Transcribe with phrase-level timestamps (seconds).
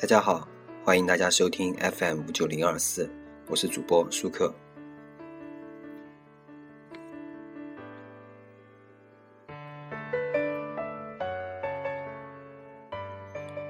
[0.00, 0.48] 大家好，
[0.82, 3.06] 欢迎大家收听 FM 五九零二四，
[3.48, 4.50] 我是主播舒克。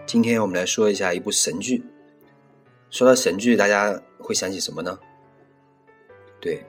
[0.06, 1.82] 今天我们来说一下一部神剧。
[2.90, 4.96] 说到神剧，大家会想起什么呢？
[6.40, 6.64] 对，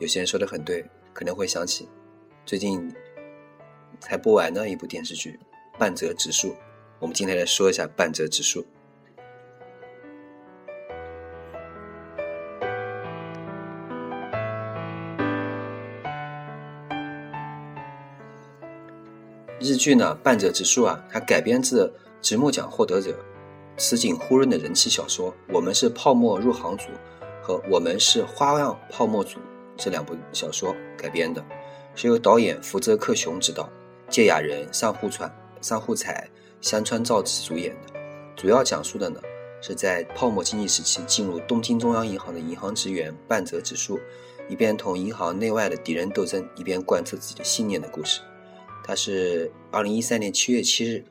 [0.00, 0.84] 有些人说的很对，
[1.14, 1.88] 可能会想起
[2.44, 2.94] 最近
[4.00, 5.40] 才播完的一部电视剧
[5.78, 6.48] 《半泽直树》。
[6.98, 8.60] 我们今天来说一下《半泽直树》。
[19.68, 23.14] 日剧呢，《半泽直树》啊，它改编自直木奖获得者
[23.76, 26.84] 此井忽润的人气小说《我们是泡沫入行组》
[27.42, 29.38] 和《我们是花样泡沫组》
[29.76, 31.44] 这两部小说改编的，
[31.94, 33.68] 是由导演福泽克雄执导，
[34.08, 36.26] 芥雅人、上户川、上户彩、
[36.62, 38.00] 山川照子主演的。
[38.34, 39.20] 主要讲述的呢，
[39.60, 44.00] 是在泡沫经济时期进入东京中央银行的银行职员半泽直树，
[44.48, 48.20] 一边同银行内外的敌人斗争，一边贯彻自己的信念的故事。
[48.88, 51.04] 它是二零一三年七月七日，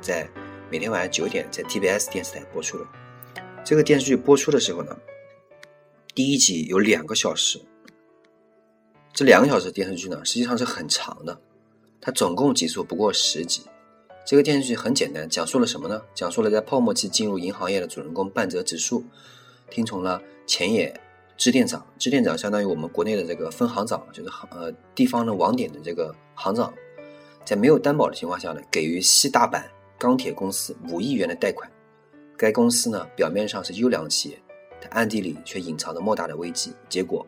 [0.00, 0.26] 在
[0.70, 2.86] 每天晚上九点在 TBS 电视台播出的。
[3.62, 4.96] 这个电视剧播出的时候呢，
[6.14, 7.60] 第一集有两个小时。
[9.12, 11.38] 这两个小时电视剧呢，实际上是很长的。
[12.00, 13.60] 它总共集数不过十集。
[14.24, 16.00] 这个电视剧很简单，讲述了什么呢？
[16.14, 19.04] 讲述了在泡沫期进入银行业的主人公半泽直树，
[19.68, 20.98] 听从了前野
[21.36, 26.72] 支店长，支店长相当于我们国内的这个分行长，就是行呃地方的网点的这个行长。
[27.44, 29.62] 在没有担保的情况下呢，给予西大阪
[29.98, 31.70] 钢铁公司五亿元的贷款。
[32.36, 34.42] 该公司呢，表面上是优良企业，
[34.80, 36.72] 但暗地里却隐藏着莫大的危机。
[36.88, 37.26] 结果，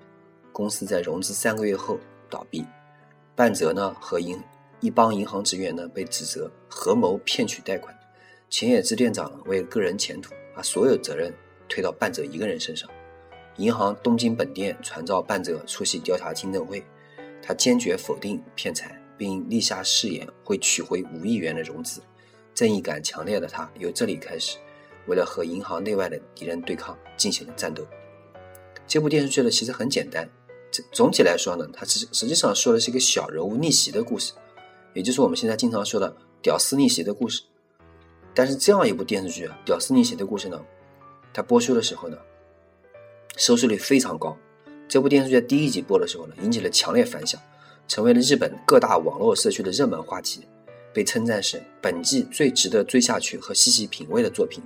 [0.52, 1.98] 公司在融资三个月后
[2.28, 2.64] 倒闭。
[3.36, 4.40] 半泽呢和银
[4.80, 7.92] 一帮银行职员呢被指责合谋骗取贷款。
[8.48, 11.32] 前野支店长为个人前途，把所有责任
[11.68, 12.88] 推到半泽一个人身上。
[13.56, 16.84] 银行东京本店传召半泽出席调查听证会，
[17.42, 18.96] 他坚决否定骗财。
[19.16, 22.00] 并立下誓言会取回五亿元的融资，
[22.54, 24.58] 正义感强烈的他由这里开始，
[25.06, 27.86] 为了和银行内外的敌人对抗进行了战斗。
[28.86, 30.28] 这部电视剧呢其实很简单，
[30.70, 34.32] 这总体来说呢，它实实际上说的是一个小人物逆袭的故事，
[34.92, 37.42] 也就是我们现在经常说的屌丝逆袭的故事。
[38.34, 40.60] 但是这样一部电视剧啊，屌丝逆袭的故事呢，
[41.32, 42.18] 它播出的时候呢，
[43.36, 44.36] 收视率非常高。
[44.86, 47.40] 这部电视剧在第一集播的时候呢，引起了强烈反响。
[47.86, 50.46] 成为了日本各大网络社区的热门话题，
[50.92, 54.62] 被称赞是本季最值得追下去和细细品味的作品。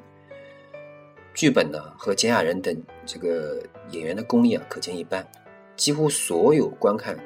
[1.35, 2.77] 剧本呢和简雅人等
[3.07, 3.63] 这个
[3.93, 5.27] 演员的功力啊可见一斑。
[5.77, 7.17] 几乎所有观看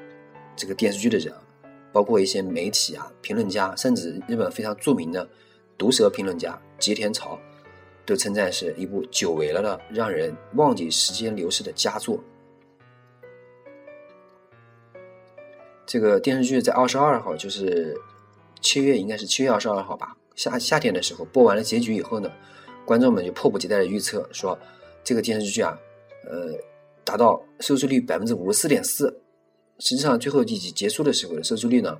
[0.54, 1.32] 这个电视剧的人，
[1.91, 5.26] 包括一些媒体啊、评论家，甚至日本非常著名的
[5.78, 7.38] 毒舌评论家吉田朝，
[8.04, 12.22] 都称赞是一部久违了的让人忘记时间流逝的佳作。
[15.84, 17.97] 这个电视剧在二十二号，就是
[18.60, 20.16] 七月，应该是七月二十二号吧。
[20.34, 22.31] 夏夏天的时候播完了结局以后呢，
[22.87, 24.59] 观众们就迫不及待的预测说，
[25.04, 25.78] 这个电视剧啊，
[26.25, 26.54] 呃，
[27.04, 29.15] 达到收视率百分之五十四点四。
[29.78, 31.99] 实际上最后一集结束的时候的收视率呢，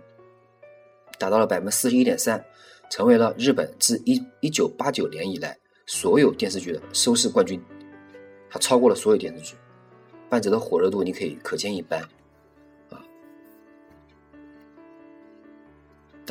[1.19, 2.43] 达到了百分之四十一点三，
[2.89, 7.61] 成为了日本自一一九八九年以来所有电视剧的收视冠军，
[8.49, 9.57] 它超过了所有电视剧。
[10.31, 12.03] 半泽的火热度你可以可见一斑。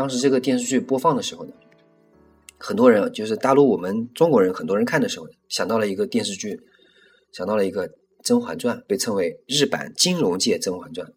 [0.02, 1.54] 当时这个电视剧播放的时候呢，
[2.58, 6.60] 很多人就是大陆我们中国人很多人看的时候，想到了一个电视剧，
[7.32, 7.88] 想到了一个
[8.24, 11.08] 《甄嬛传》，被称为日版金融界《甄嬛传》。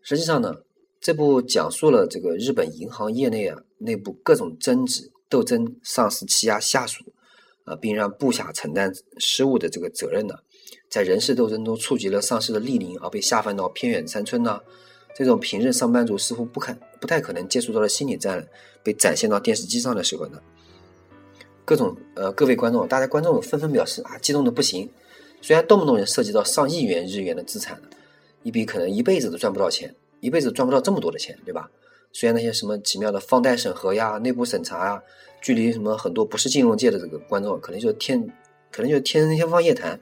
[0.00, 0.54] 实际上呢，
[1.02, 7.04] 这部讲述了这个日本银行业内啊内部各种争执、斗争、上司欺压下属
[7.64, 10.36] 啊，并让部下承担失误的这个责任呢，
[10.88, 14.60] 在人事斗争中触及了上司的利益，而被下放到偏远山村呢。
[15.20, 18.48] 这种平日上班族似乎不可不太可能接触到的心理战，
[18.82, 20.40] 被展现到电视机上的时候呢，
[21.62, 24.88] 各种呃各位观众，大家观众纷纷表示啊，激动的不行。
[25.42, 27.78] 虽然动不动就涉及到上亿元日元的资产，
[28.44, 31.70] 一笔可能一辈子都赚不到钱，一辈子赚不到这么多的钱，对吧？
[32.14, 35.02] 虽然那些什么奇妙的放贷审核呀、内部审查呀，
[35.42, 38.26] 距离什么很多不是金融界的这个观众，可能就天，
[38.72, 40.00] 可能就天天方夜谭。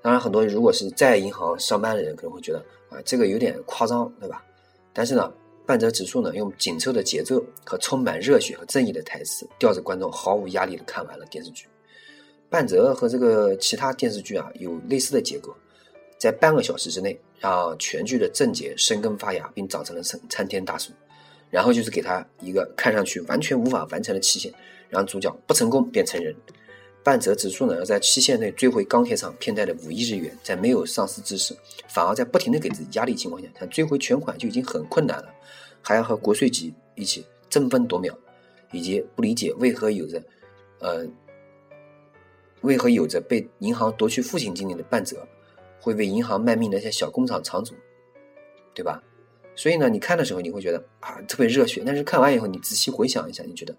[0.00, 2.64] 当然，很多如果是在银行上班的人，可能会觉得。
[2.90, 4.44] 啊，这个有点夸张，对吧？
[4.92, 5.32] 但是呢，
[5.64, 11.66] 半泽直树呢，用紧凑的节奏和充满热血和正义的台词，吊着观众毫无压力的看完了电视剧。
[12.48, 15.54] 半泽和这个其他电视剧啊有类似的结构，
[16.18, 20.92] 在半个小时之内让全剧的症结生根发芽，并长成了参参天大树，
[21.48, 24.52] 然后就是给他一个看上去完全无法完成的期限，
[24.88, 26.34] 让主角不成功便成人。
[27.02, 31.56] 半泽指数呢，要在期限内追回钢铁厂骗贷的五亿日元，在没有上市之时，
[31.88, 35.34] 反而在不停的给自己压力情况下，想追回全款就已经很困难了，
[35.80, 38.16] 还要和国税局一起争分夺秒，
[38.70, 40.22] 以及不理解为何有着，
[40.80, 41.06] 呃，
[42.60, 45.26] 为何有着被银行夺去父亲经历的半泽，
[45.80, 47.74] 会为银行卖命的那些小工厂厂主，
[48.74, 49.02] 对吧？
[49.56, 53.74] 所以呢，你看的时候你会觉得啊特别热血，但是看完以后你仔细回想一下，你觉得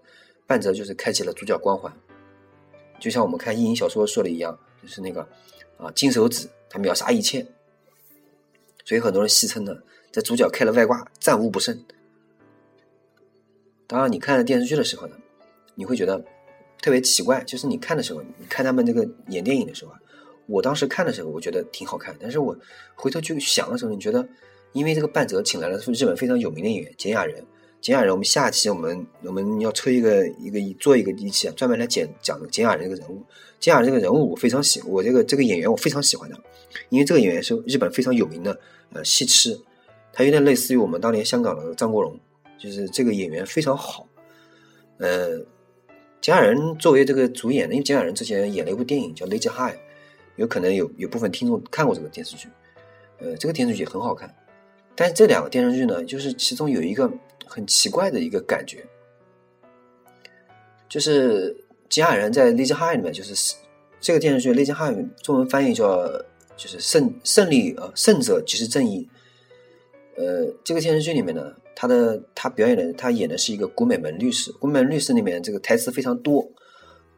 [0.48, 1.96] 半泽就是开启了主角光环。
[3.02, 5.28] 就像我们看意淫小说说的一样，就是那个
[5.78, 7.46] 啊金手指，他秒杀一切，
[8.86, 9.76] 所以很多人戏称呢，
[10.12, 11.84] 这主角开了外挂，战无不胜。
[13.88, 15.18] 当然，你看电视剧的时候呢，
[15.74, 16.24] 你会觉得
[16.80, 20.00] 特别奇怪，就是你看的时候，你看他们这个演电影的时候啊，
[20.46, 22.56] 我当时看的时候，我觉得挺好看，但是我
[22.94, 24.30] 回头去想的时候，你觉得，
[24.74, 27.44] 因为这个半泽请来了是日本非常有名的演员简雅人。
[27.82, 33.24] 简雅人，我们下期我们我们要抽一个一个做一个一期啊，专门来讲讲简雅人这个人物。
[33.60, 36.40] 简雅人这个人物我非常喜，我这个这个演员我非常喜欢的，
[36.90, 38.60] 因为这个演员是日本非常有名的
[38.94, 39.60] 呃戏痴，
[40.14, 42.20] 他有点类似于我们当年香港的张国荣，
[42.60, 44.08] 就是这个演员非常好。
[45.00, 45.40] 呃，
[46.22, 49.76] 简雅人作为这个主演，因为简雅人之前演了一部电影叫《Lazy High》，
[50.36, 52.48] 有可能有有部分听众看过这个电视剧，
[53.20, 54.32] 呃，这个电视剧也很好看。
[54.96, 57.12] 但是这两个电视剧呢，就是其中有一个。
[57.54, 58.82] 很奇怪的一个感觉，
[60.88, 61.54] 就是
[61.90, 63.56] 吉雅人在《Lazy High》里面，就是
[64.00, 66.08] 这个电视剧《Lazy High》中文翻译叫
[66.56, 69.10] 就是胜胜利呃胜者即是正义。
[70.16, 76.50] 呃，这个电视剧里面呢，他的他表演的他演的是一个古美门律师，古美门律师里面这个台词非常多，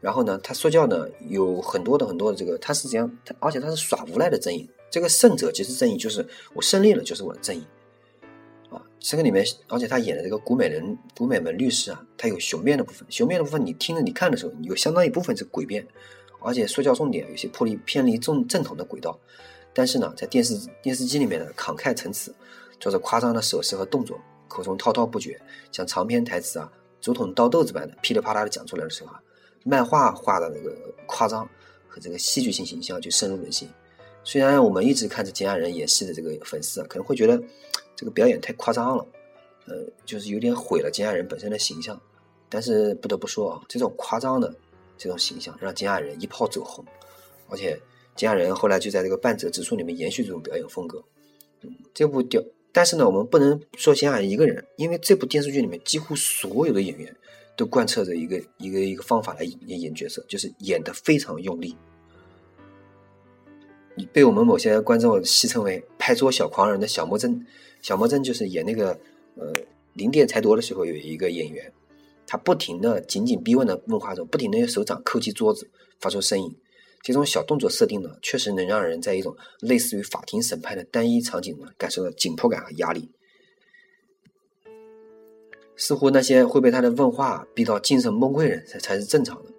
[0.00, 4.68] 然后呢，他说教呢有很多的很多的这个，他是这样，而且他是耍无赖的正义。
[4.94, 7.64] 这个胜者即是正义，就是我胜利了就是我的正义。
[8.70, 13.04] 啊这个里面，而且他演的这个古美人、古美门律师啊，他有雄辩的部分。
[13.10, 15.84] 雄辩的部分，你听着、你看的时候，有相当一部分是诡辩，
[16.38, 19.18] 而且说教重点有些破离偏离正正统的轨道。
[19.72, 22.32] 但是呢，在电视电视机里面呢，慷慨陈词，
[22.78, 25.40] 做着夸张的手势和动作，口中滔滔不绝，
[25.72, 26.70] 像长篇台词啊，
[27.00, 29.20] 竹筒倒豆子般的噼里啪啦的讲出来的时候啊，
[29.64, 30.72] 漫画画的那个
[31.06, 31.44] 夸张
[31.88, 33.68] 和这个戏剧性形象就深入人心。
[34.24, 37.40] 虽然我们一直看着金雅人演戏的这个粉丝啊，可能会觉得。
[37.96, 39.06] 这个表演太夸张了，
[39.66, 41.98] 呃，就是有点毁了金雅人本身的形象。
[42.48, 44.52] 但是不得不说啊，这种夸张的
[44.98, 46.84] 这种形象让金雅人一炮走红，
[47.48, 47.80] 而且
[48.16, 51.00] 金雅人后来就在这个半泽直树里面延续这种表演风格。
[51.94, 57.14] 这部电，但是呢，我们不能说金雅人一个人，因为这部电视剧里面几乎所有的演员
[57.56, 61.76] 都贯彻着一个一个一个方法来演演角色，就是演得非常用力。
[63.96, 67.46] 你被我们某些观众戏称为“拍桌小狂人”的小魔怔。
[67.80, 68.98] 小魔怔就是演那个
[69.36, 69.52] 呃
[69.92, 71.72] 零电财夺的时候有一个演员，
[72.26, 75.68] 他不停的紧紧逼问的问话中，不停的用手掌叩击桌子，
[76.00, 76.56] 发出声音。
[77.02, 83.10] 这种小动作设定呢，确实能让人在一种类似于法庭审判的单一场景呢，感受到紧迫感和压力。
[85.76, 89.50] 似乎那些会被他的问话逼到精神崩溃人才才是正常的。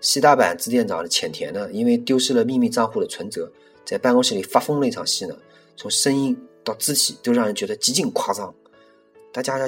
[0.00, 3.52] 西大阪支店长的浅田呢，因为丢失了秘密账户的存折，
[3.88, 5.34] 在办公室里发疯那场戏呢，
[5.76, 6.36] 从声音。
[6.64, 8.54] 到肢体都让人觉得极尽夸张，
[9.32, 9.58] 大家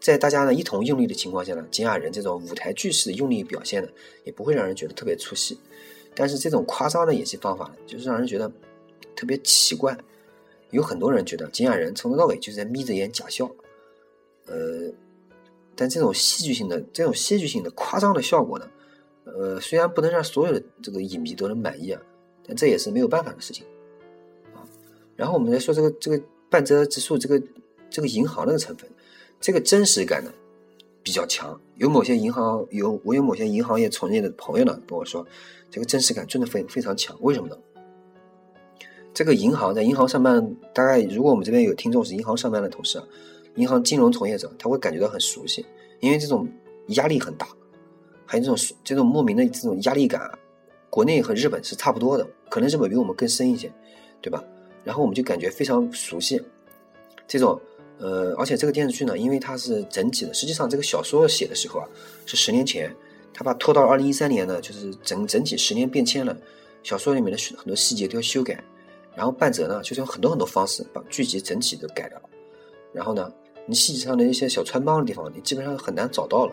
[0.00, 3.88] 在大家呢一同用力的情况下呢，金雅人这种舞台剧式的用力表现呢，
[4.24, 5.56] 也不会让人觉得特别出戏。
[6.16, 8.50] 但是这种夸张的演戏方法呢，就是让人觉得
[9.14, 9.96] 特别奇怪。
[10.70, 13.48] 有很多人觉得金雅人从头到尾就是在眯着眼假笑，
[14.46, 14.90] 呃，
[15.76, 18.68] 但这种戏剧性的这种戏剧性的夸张的效果呢，
[19.26, 22.02] 呃，虽然不能让所有的这个影迷都能满意啊，
[22.48, 23.64] 但这也是没有办法的事情
[24.52, 24.66] 啊。
[25.14, 26.20] 然后我们再说这个这个。
[26.50, 27.38] 半泽直树这个
[27.90, 28.88] 这个银行那个成分，
[29.38, 30.32] 这个真实感呢
[31.02, 31.60] 比较强。
[31.76, 35.26] 有某些银行有我有某些银行业从业的朋友呢跟我说，
[35.70, 37.14] 这个真实感真的非非常强。
[37.20, 37.58] 为什么呢？
[39.12, 43.06] 这个银行在银行上班，大概如果我们这边有听众是银行上班的同事啊，
[43.56, 45.66] 银行金融从业者，他会感觉到很熟悉，
[46.00, 46.48] 因为这种
[46.86, 47.46] 压力很大，
[48.24, 50.30] 还有这种这种莫名的这种压力感，
[50.88, 53.70] 国内和日本是差不多的，可能日本比我们更深一些，
[54.20, 54.42] 对吧？
[54.84, 56.40] 然后我们就感觉非常熟悉，
[57.26, 57.60] 这种
[57.98, 61.88] 呃，而且这个电视剧呢，因为它是整体的，实际上这个小说写的时候啊，
[62.24, 62.94] 是十年前，
[63.34, 66.36] 他把拖到二零一三年呢，就是整整体十年变迁了，
[66.82, 68.62] 小说里面的很多细节都要修改，
[69.14, 72.24] 然后半泽呢，就是用很多很多方式把剧集整体都改掉了，
[72.92, 73.30] 然后呢，
[73.66, 76.52] 你细节上的一些小穿帮的地方，你基本上很难找到了，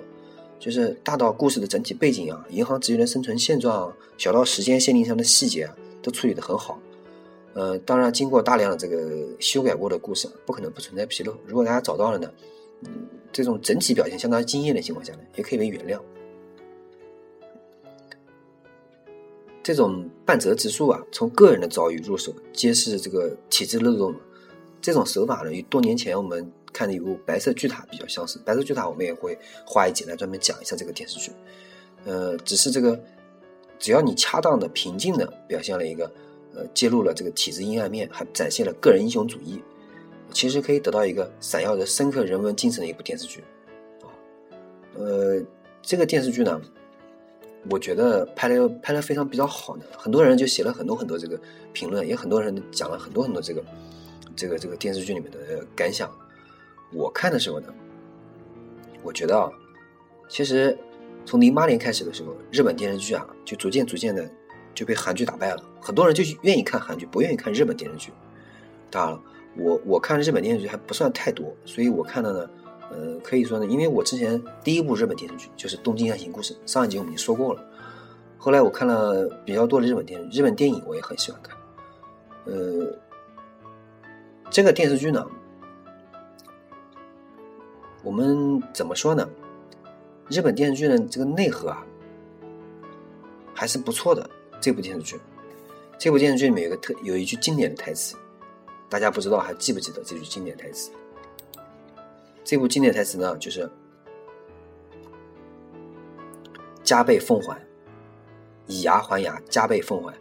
[0.59, 5.75] 就是大到故事的整体背景啊，银行职员的生存现状，小到时间限定上的细节啊，
[6.05, 6.79] 都处理得很好。
[7.53, 11.35] 呃，当然，经过大量的这个修改过的故事，不可能不存在纰漏。
[11.47, 12.31] 如果大家找到了呢，
[12.81, 15.99] 嗯，这种整体表现相当惊艳的情况下呢，也可以被原谅。
[19.63, 24.13] 这种半泽直树啊，从个人的遭遇入手，揭示这个体制漏洞。
[24.81, 28.37] 这种手法呢，与多年前我们看的一部《白色巨塔》比较相似。
[28.43, 29.35] 《白色巨塔》我们也会
[29.65, 31.31] 花一集来专门讲一下这个电视剧。
[32.03, 33.01] 呃，只是这个，
[33.79, 36.11] 只要你恰当的、平静的表现了一个，
[36.53, 39.61] 呃，揭露了这个体制阴暗面，还展现了个人英雄主义，
[40.31, 43.43] 其实可以得到一个闪耀着深刻人文精神的一部电视剧。
[44.01, 44.07] 啊，
[44.95, 45.41] 呃，
[45.81, 46.61] 这个电视剧呢。
[47.67, 51.35] 我觉得拍的拍的非常比较好的，很多人就写了很多很多这个
[51.73, 53.63] 评论，也很多人讲了很多很多这个
[54.35, 56.07] 这个这个电视剧里面的感想。
[56.93, 57.73] 我看的时候呢，
[59.01, 59.49] 我觉得啊，
[60.29, 60.77] 其实
[61.25, 64.29] 从零八年开始的时候，日本电视剧啊就逐渐逐渐的
[64.73, 68.11] 就被韩剧打败了，很多人就愿意看韩剧，不愿意看日本电视剧。
[68.91, 69.21] 当然了，
[69.57, 72.49] 我我看日本电视剧还不算太多，所以我看的呢。
[72.91, 77.65] 呃，可以说呢，因为我之前第一部日本电视剧就是《东京爱情故事》，上一集我们已经说过了。
[78.37, 81.57] 后来我看了比较多的日本电日本电影，我也很喜欢看。
[82.45, 82.87] 呃，
[84.51, 85.25] 这个电视剧呢，
[88.03, 89.27] 我们怎么说呢？
[90.29, 91.85] 日本电视剧的这个内核啊，
[93.53, 94.29] 还是不错的。
[94.61, 95.19] 这部电视剧，
[95.99, 98.15] 这部电视剧里面有个特有一句经典的台词，
[98.89, 100.89] 大家不知道还记不记得这句经典台词？
[102.43, 103.69] 这部经典台词呢，就是
[106.83, 107.61] “加倍奉还，
[108.65, 110.13] 以牙还牙，加倍奉还”。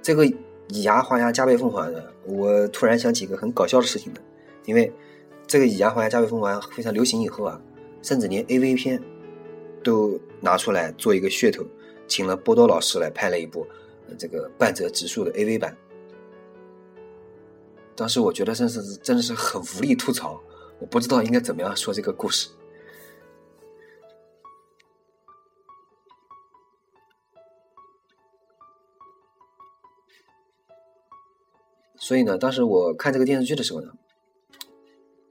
[0.00, 0.24] 这个
[0.68, 4.20] “以牙还牙，加倍奉还”呢，我突然想起一个很搞笑的事情呢。
[4.64, 4.92] 因为
[5.48, 7.60] 这个“以牙还牙，加倍奉还”非常流行以后啊，
[8.02, 9.02] 甚至连 AV 片
[9.82, 11.64] 都拿出来做一个噱头，
[12.06, 13.66] 请了波多老师来拍了一部
[14.18, 15.76] 这个半泽直树的 AV 版。
[17.94, 20.40] 当时我觉得真是真的是很无力吐槽。
[20.80, 22.48] 我不知道应该怎么样说这个故事，
[31.96, 33.92] 所以呢，当时我看这个电视剧的时候呢，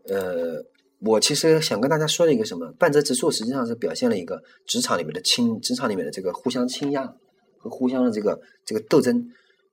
[0.08, 0.63] 呃，
[1.01, 7.17] 我其实想跟大家说的一个什么，半泽直树实际上是表现了一个职场里面的倾，职场里面的这个互相倾轧
[7.58, 9.29] 和互相的这个这个斗争。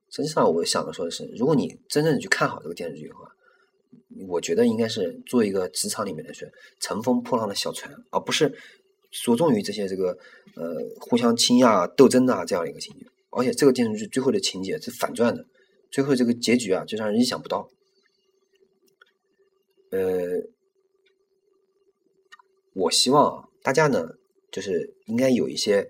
[0.09, 3.21] 实际上，我想的说的是，如果你真正去看好这个电视剧的话。
[4.27, 8.51] 我觉得应该是做一个职场里面的是乘风破浪的小船，而不是
[9.11, 10.17] 着重于这些这个
[10.55, 13.05] 呃互相倾轧斗争啊这样的一个情节。
[13.29, 15.45] 而且这个电视剧最后的情节是反转的，
[15.91, 17.69] 最后这个结局啊就让人意想不到。
[19.91, 19.99] 呃，
[22.79, 24.07] 我希望大家呢
[24.51, 25.87] 就是应该有一些。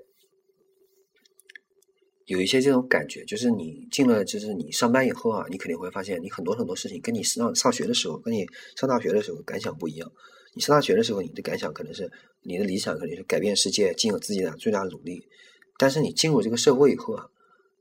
[2.25, 10.12] 有一些这种感觉，就是你进了，就是你上班以后啊，你肯定会发现，你很多很多事情跟你上上学的时候，跟你上大学的时候感想不一样。
[10.53, 12.12] 你上大学的时候，你的感想可能是
[12.43, 15.24] 你的理想，可能是改变世界，尽了自己的最大努力。
[15.79, 17.25] 但是你进入这个社会以后啊，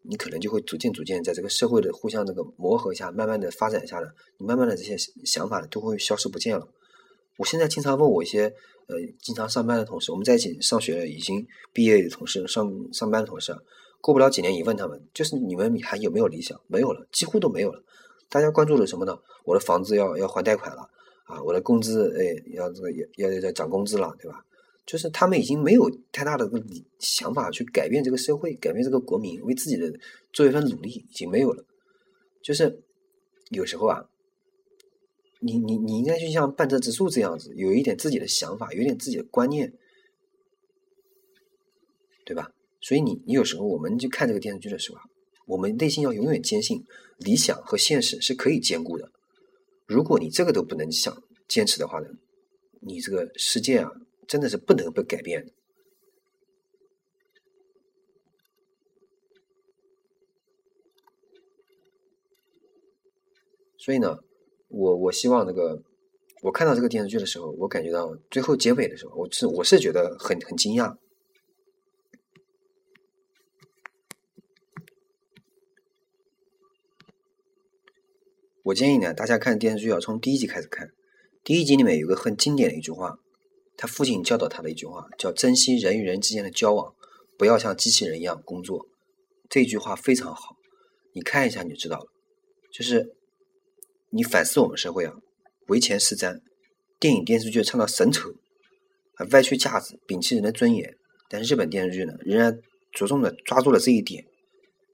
[0.02, 4.96] 你可能就会逐渐逐渐在这个社会的互相这个磨合下，慢慢的发展下来，你慢慢的这些
[5.26, 6.66] 想法都会消失不见了。
[7.38, 8.52] 我现在经常问我一些
[8.88, 13.56] 呃经常上班的同事，我们在一起上学已经毕业的同事，上上班的同事。
[14.00, 16.60] 过不了几年，一问他们，就是你们还有没有理想？
[16.66, 17.82] 没有了，几乎都没有了。
[18.28, 19.18] 大家关注的什么呢？
[19.44, 20.82] 我的房子要要还贷款了
[21.24, 21.42] 啊！
[21.42, 24.44] 我的工资哎要这个要要要涨工资了，对吧？
[24.86, 26.62] 就是他们已经没有太大的个
[26.98, 29.92] 想法去改变这个社会，改变这个国民，为自己的
[30.32, 31.64] 做一份努力，已经没有了。
[32.42, 32.80] 就是
[33.50, 34.04] 有时候啊，
[35.40, 39.72] 你你你应该去像半泽直树这样子，有一点自己的想法，有一点自己的观念，
[42.24, 42.52] 对吧？
[42.80, 45.00] 所以你你有时候我们去看这个电视剧的时候，
[45.46, 46.84] 我们内心要永远坚信
[47.18, 49.10] 理想和现实是可以兼顾的。
[49.86, 52.08] 如果你这个都不能想坚持的话呢，
[52.80, 53.90] 你这个世界啊
[54.26, 55.52] 真的是不能被改变的。
[63.78, 64.18] 所以呢，
[64.68, 65.82] 我我希望那个
[66.42, 70.96] 我看到这个电视剧的时候，我感觉到最后结尾的时候，我是我是觉得很很惊讶。
[78.64, 80.90] 我建议呢，大家看电视剧要从第一集开始看。
[81.42, 83.18] 第一集里面有个很经典的一句话，
[83.78, 86.94] 他父亲教导他的一句话，叫“珍惜人与人之间的交往，
[87.38, 88.86] 不要像机器人一样工作”。
[89.48, 90.56] 这句话非常好，
[91.14, 92.06] 你看一下你就知道了。
[92.70, 93.16] 就是
[94.10, 95.14] 你反思我们社会啊，
[95.66, 96.40] 唯钱是瞻，
[96.98, 98.30] 电影电视剧唱到神丑，
[99.14, 100.96] 啊歪曲价值，摒弃人的尊严。
[101.28, 102.58] 但日本电视剧呢，仍然
[102.90, 104.24] 着重的抓住了这一点。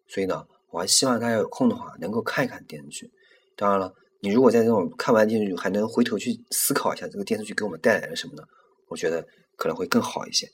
[0.09, 3.11] 所以呢，我还希望大家有空的话，能够看一看电视剧。
[3.55, 8.43] 当然了，你如果在这种看完电视剧还能回头去思考一下这个电视剧给我们带来了什么呢？
[8.89, 9.25] 我觉得
[9.57, 10.47] 可能会更好一些。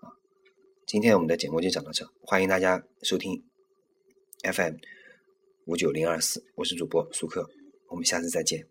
[0.00, 0.14] 啊，
[0.86, 3.42] 今天我们的节目就讲到这，欢迎大家收听
[4.44, 4.76] ，FM
[5.66, 7.50] 五九零二四，我是主播苏克，
[7.90, 8.66] 我们下次再见。